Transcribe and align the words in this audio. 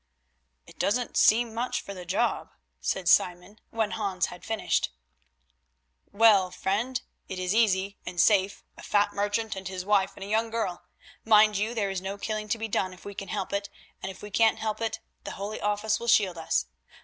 "It 0.65 0.79
doesn't 0.79 1.15
seem 1.15 1.53
much 1.53 1.79
for 1.79 1.93
the 1.93 2.05
job," 2.05 2.49
said 2.79 3.07
Simon 3.07 3.59
when 3.69 3.91
Hans 3.91 4.25
had 4.25 4.43
finished. 4.43 4.89
"Well, 6.11 6.49
friend, 6.49 6.99
it 7.29 7.37
is 7.37 7.53
easy 7.53 7.99
and 8.03 8.19
safe; 8.19 8.63
a 8.77 8.81
fat 8.81 9.13
merchant 9.13 9.55
and 9.55 9.67
his 9.67 9.85
wife 9.85 10.13
and 10.15 10.23
a 10.23 10.27
young 10.27 10.49
girl. 10.49 10.81
Mind 11.23 11.55
you, 11.59 11.75
there 11.75 11.91
is 11.91 12.01
no 12.01 12.17
killing 12.17 12.49
to 12.49 12.57
be 12.57 12.67
done 12.67 12.93
if 12.95 13.05
we 13.05 13.13
can 13.13 13.27
help 13.27 13.53
it, 13.53 13.69
and 14.01 14.09
if 14.09 14.23
we 14.23 14.31
can't 14.31 14.57
help 14.57 14.81
it 14.81 15.01
the 15.23 15.33
Holy 15.37 15.61
Office 15.61 15.99
will 15.99 16.07
shield 16.07 16.35
us. 16.35 16.65